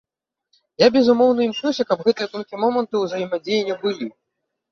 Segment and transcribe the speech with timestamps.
[0.83, 4.07] Я, безумоўна, імкнуся, каб гэтыя тонкія моманты ўзаемадзеяння былі.